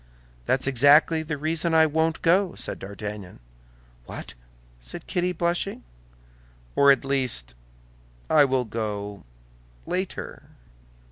"That's 0.47 0.65
exactly 0.65 1.21
the 1.21 1.37
reason 1.37 1.75
I 1.75 1.85
won't 1.85 2.23
go," 2.23 2.55
said 2.55 2.79
D'Artagnan. 2.79 3.39
"What!" 4.07 4.33
said 4.79 5.05
Kitty, 5.05 5.31
blushing. 5.31 5.83
"Or, 6.75 6.91
at 6.91 7.05
least, 7.05 7.53
I 8.27 8.43
will 8.45 8.65
go—later." 8.65 10.45